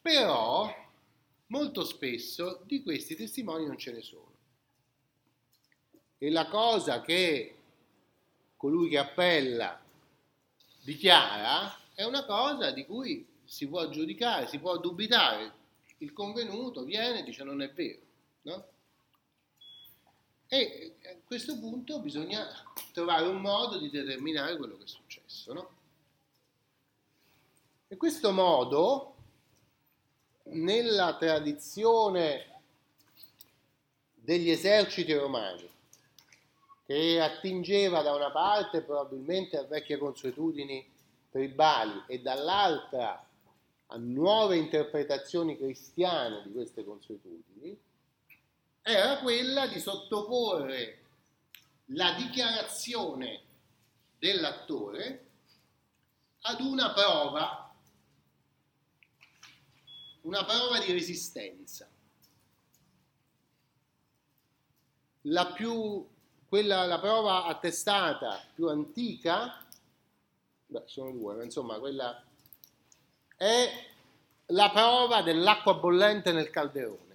[0.00, 0.74] Però
[1.46, 4.28] molto spesso di questi testimoni non ce ne sono.
[6.18, 7.56] E la cosa che
[8.56, 9.80] colui che appella
[10.82, 15.58] dichiara è una cosa di cui si può giudicare, si può dubitare.
[15.98, 18.00] Il convenuto viene e dice non è vero.
[18.42, 18.66] No?
[20.48, 22.46] E a questo punto bisogna
[22.92, 25.52] trovare un modo di determinare quello che è successo.
[25.52, 25.70] No?
[27.88, 29.09] E questo modo,
[30.52, 32.46] nella tradizione
[34.14, 35.68] degli eserciti romani,
[36.86, 40.88] che attingeva da una parte probabilmente a vecchie consuetudini
[41.30, 43.24] tribali e dall'altra
[43.92, 47.78] a nuove interpretazioni cristiane di queste consuetudini,
[48.82, 50.98] era quella di sottoporre
[51.86, 53.42] la dichiarazione
[54.18, 55.26] dell'attore
[56.42, 57.69] ad una prova,
[60.22, 61.88] una prova di resistenza.
[65.22, 66.06] La, più,
[66.48, 69.64] quella, la prova attestata più antica,
[70.66, 72.24] beh, sono due, ma insomma quella
[73.36, 73.88] è
[74.46, 77.10] la prova dell'acqua bollente nel calderone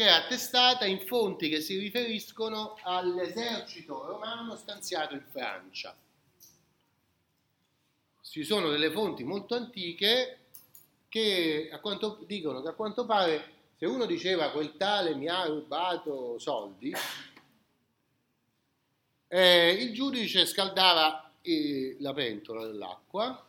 [0.00, 5.94] che è attestata in fonti che si riferiscono all'esercito romano stanziato in Francia.
[8.22, 10.39] Ci sono delle fonti molto antiche
[11.10, 15.44] che a quanto, dicono che a quanto pare se uno diceva quel tale mi ha
[15.44, 16.94] rubato soldi,
[19.28, 23.44] eh, il giudice scaldava eh, la pentola dell'acqua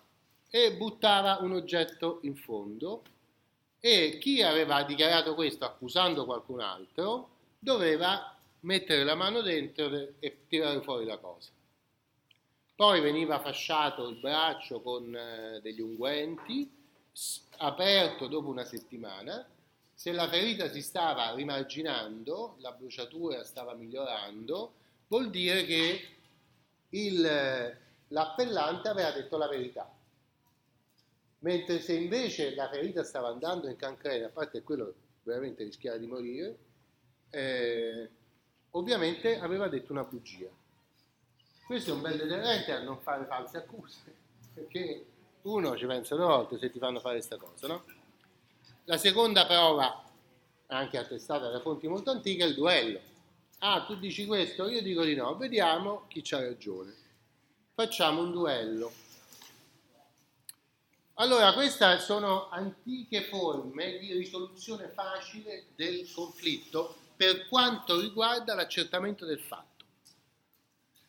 [0.50, 3.04] e buttava un oggetto in fondo
[3.80, 10.82] e chi aveva dichiarato questo accusando qualcun altro doveva mettere la mano dentro e tirare
[10.82, 11.50] fuori la cosa.
[12.76, 16.81] Poi veniva fasciato il braccio con eh, degli unguenti,
[17.58, 19.48] aperto dopo una settimana.
[19.94, 24.74] Se la ferita si stava rimarginando, la bruciatura stava migliorando,
[25.08, 26.10] vuol dire che
[26.90, 27.78] il,
[28.08, 29.92] l'appellante aveva detto la verità
[31.42, 36.08] mentre se invece la ferita stava andando in cancrena, a parte quello veramente rischiava di
[36.08, 36.58] morire,
[37.30, 38.10] eh,
[38.72, 40.50] ovviamente aveva detto una bugia.
[41.66, 44.14] Questo è un bel deterrente a non fare false accuse,
[44.54, 45.06] perché
[45.44, 47.84] uno ci pensa due volte se ti fanno fare questa cosa, no?
[48.86, 50.04] La seconda prova,
[50.68, 53.00] anche attestata da fonti molto antiche, è il duello.
[53.60, 56.94] Ah, tu dici questo, io dico di no, vediamo chi c'ha ragione.
[57.74, 58.92] Facciamo un duello
[61.22, 69.40] allora, queste sono antiche forme di risoluzione facile del conflitto per quanto riguarda l'accertamento del
[69.40, 69.86] fatto.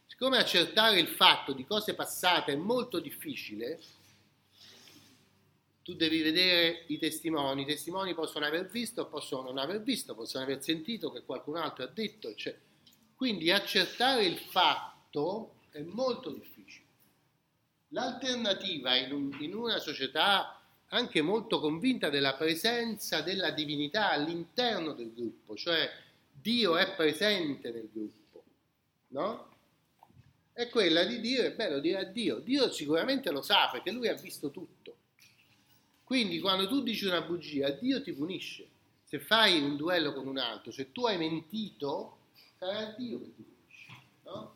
[0.07, 3.81] Siccome accertare il fatto di cose passate è molto difficile,
[5.83, 7.63] tu devi vedere i testimoni.
[7.63, 11.85] I testimoni possono aver visto, possono non aver visto, possono aver sentito che qualcun altro
[11.85, 12.35] ha detto.
[12.35, 12.57] Cioè.
[13.15, 16.87] Quindi accertare il fatto è molto difficile.
[17.89, 25.13] L'alternativa in, un, in una società anche molto convinta della presenza della divinità all'interno del
[25.13, 25.91] gruppo, cioè
[26.31, 28.45] Dio è presente nel gruppo,
[29.09, 29.49] no?
[30.53, 32.39] È quella di dire, beh, lo dirà Dio.
[32.41, 34.82] Dio sicuramente lo sa perché lui ha visto tutto.
[36.13, 38.69] Quindi quando tu dici una bugia, Dio ti punisce.
[39.03, 42.19] Se fai un duello con un altro, se tu hai mentito,
[42.59, 43.87] sarà Dio che ti punisce,
[44.25, 44.55] no?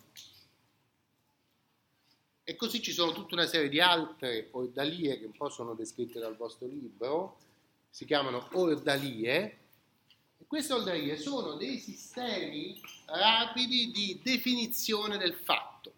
[2.45, 6.21] E così ci sono tutta una serie di altre ordalie che un po' sono descritte
[6.21, 7.39] dal vostro libro,
[7.89, 9.59] si chiamano ordalie.
[10.37, 15.95] E queste ordalie sono dei sistemi rapidi di definizione del fatto,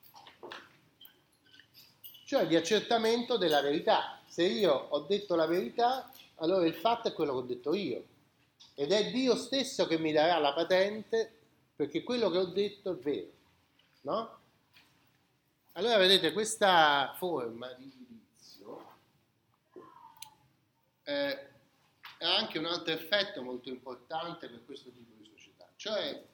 [2.26, 4.17] cioè di accertamento della verità.
[4.38, 8.06] Se io ho detto la verità, allora il fatto è quello che ho detto io.
[8.76, 11.28] Ed è Dio stesso che mi darà la patente
[11.74, 13.32] perché quello che ho detto è vero.
[14.02, 14.38] No?
[15.72, 18.92] Allora vedete questa forma di giudizio
[21.02, 21.48] eh,
[22.20, 26.24] ha anche un altro effetto molto importante per questo tipo di società, cioè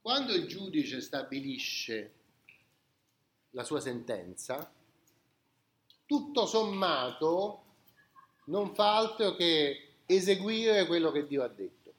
[0.00, 2.12] quando il giudice stabilisce
[3.50, 4.72] la sua sentenza,
[6.10, 7.62] tutto sommato
[8.46, 11.94] non fa altro che eseguire quello che Dio ha detto.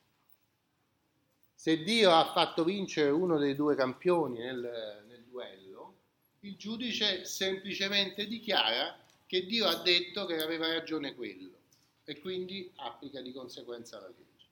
[1.55, 5.95] Se Dio ha fatto vincere uno dei due campioni nel, nel duello,
[6.41, 11.59] il giudice semplicemente dichiara che Dio ha detto che aveva ragione quello
[12.03, 14.47] e quindi applica di conseguenza la legge.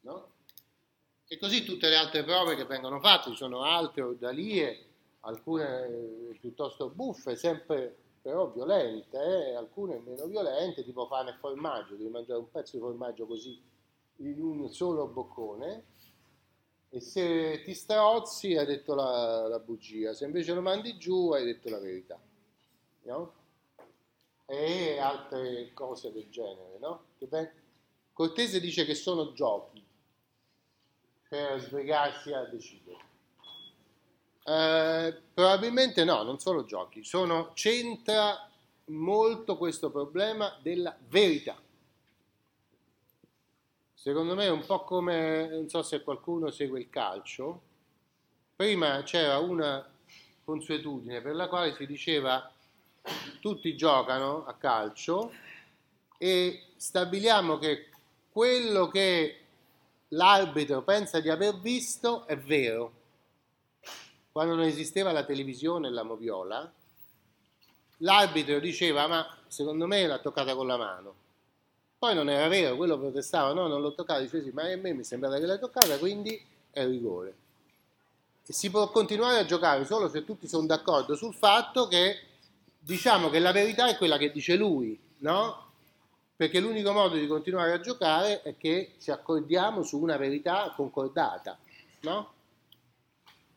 [0.00, 0.30] No?
[1.28, 4.84] E così tutte le altre prove che vengono fatte, ci sono altre ordalie,
[5.20, 9.54] alcune piuttosto buffe, sempre però violente, eh?
[9.54, 13.56] alcune meno violente, tipo pane e formaggio, devi mangiare un pezzo di formaggio così
[14.16, 15.84] in un solo boccone
[16.88, 21.44] e se ti strozzi hai detto la, la bugia, se invece lo mandi giù hai
[21.44, 22.18] detto la verità.
[23.02, 23.32] No?
[24.46, 27.04] E altre cose del genere, no?
[28.12, 29.86] Cortese dice che sono giochi
[31.28, 33.05] per sbrigarsi a decidere.
[34.48, 38.48] Eh, probabilmente no, non sono giochi, sono, c'entra
[38.86, 41.60] molto questo problema della verità.
[43.92, 47.60] Secondo me è un po' come, non so se qualcuno segue il calcio,
[48.54, 49.84] prima c'era una
[50.44, 52.48] consuetudine per la quale si diceva
[53.40, 55.32] tutti giocano a calcio
[56.18, 57.88] e stabiliamo che
[58.30, 59.40] quello che
[60.10, 63.05] l'arbitro pensa di aver visto è vero
[64.36, 66.70] quando non esisteva la televisione e la moviola,
[68.00, 71.14] l'arbitro diceva ma secondo me l'ha toccata con la mano.
[71.98, 74.92] Poi non era vero, quello protestava, no, non l'ho toccata, diceva sì, ma a me
[74.92, 76.38] mi sembrava che l'hai toccata, quindi
[76.70, 77.34] è rigore.
[78.46, 82.18] E si può continuare a giocare solo se tutti sono d'accordo sul fatto che
[82.78, 85.70] diciamo che la verità è quella che dice lui, no?
[86.36, 91.56] Perché l'unico modo di continuare a giocare è che ci accordiamo su una verità concordata,
[92.00, 92.34] no?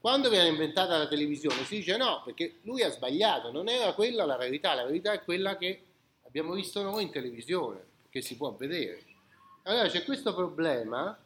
[0.02, 4.26] Quando viene inventata la televisione si dice no, perché lui ha sbagliato, non era quella
[4.26, 5.84] la verità, la verità è quella che
[6.26, 9.04] abbiamo visto noi in televisione, che si può vedere.
[9.64, 11.18] Allora c'è questo problema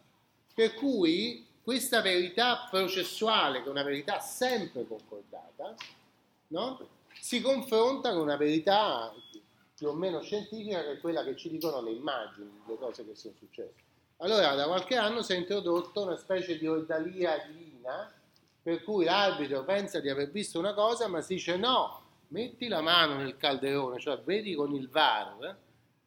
[0.55, 5.75] per cui questa verità processuale, che è una verità sempre concordata,
[6.47, 6.87] no?
[7.19, 9.13] si confronta con una verità
[9.77, 13.15] più o meno scientifica che è quella che ci dicono le immagini, le cose che
[13.15, 13.81] sono successe.
[14.17, 18.11] Allora da qualche anno si è introdotto una specie di ordalia divina
[18.63, 22.81] per cui l'arbitro pensa di aver visto una cosa ma si dice no, metti la
[22.81, 25.57] mano nel calderone, cioè vedi con il VAR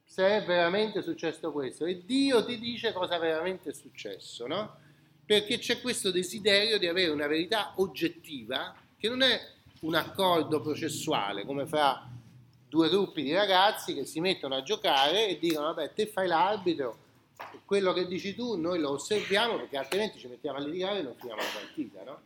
[0.03, 4.79] se è veramente successo questo e Dio ti dice cosa veramente è successo, no?
[5.25, 9.39] Perché c'è questo desiderio di avere una verità oggettiva che non è
[9.81, 12.09] un accordo processuale come fra
[12.69, 17.05] due gruppi di ragazzi che si mettono a giocare e dicono vabbè te fai l'arbitro
[17.65, 21.15] quello che dici tu noi lo osserviamo perché altrimenti ci mettiamo a litigare e non
[21.15, 22.21] finiamo la partita no?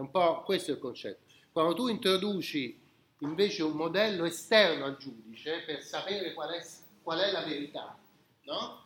[0.00, 1.30] È un po' questo il concetto.
[1.52, 2.80] Quando tu introduci
[3.18, 6.66] invece un modello esterno al giudice per sapere qual è,
[7.02, 7.98] qual è la verità,
[8.44, 8.84] no?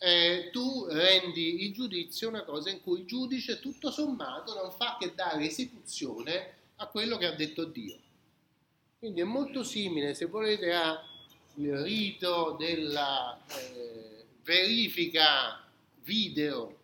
[0.00, 4.96] eh, tu rendi il giudizio una cosa in cui il giudice tutto sommato non fa
[4.98, 7.96] che dare esecuzione a quello che ha detto Dio.
[8.98, 10.98] Quindi è molto simile, se volete, al
[11.54, 15.64] rito della eh, verifica
[16.02, 16.78] video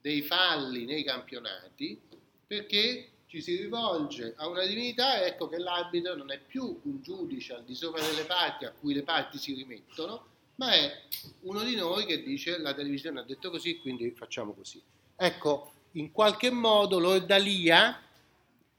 [0.00, 2.10] dei falli nei campionati,
[2.52, 7.54] perché ci si rivolge a una divinità, ecco che l'arbitro non è più un giudice
[7.54, 10.26] al di sopra delle parti a cui le parti si rimettono,
[10.56, 11.00] ma è
[11.44, 14.78] uno di noi che dice la televisione ha detto così, quindi facciamo così.
[15.16, 17.98] Ecco, in qualche modo l'ordalia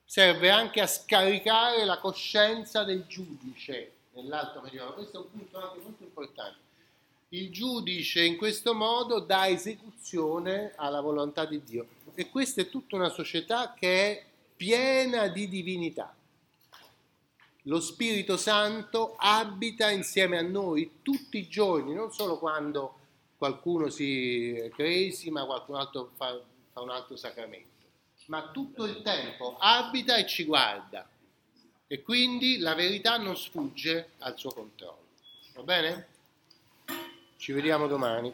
[0.05, 4.93] serve anche a scaricare la coscienza del giudice nell'alto medievale.
[4.93, 6.57] Questo è un punto anche molto importante.
[7.29, 12.95] Il giudice in questo modo dà esecuzione alla volontà di Dio e questa è tutta
[12.95, 14.25] una società che è
[14.55, 16.15] piena di divinità.
[17.63, 22.99] Lo Spirito Santo abita insieme a noi tutti i giorni, non solo quando
[23.37, 26.39] qualcuno si cresima, qualcun altro fa,
[26.71, 27.87] fa un altro sacramento,
[28.27, 31.07] ma tutto il tempo abita e ci guarda
[31.87, 35.07] e quindi la verità non sfugge al suo controllo.
[35.53, 36.07] Va bene?
[37.37, 38.33] Ci vediamo domani.